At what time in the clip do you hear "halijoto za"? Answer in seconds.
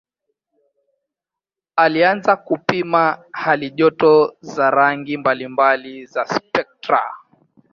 3.31-4.69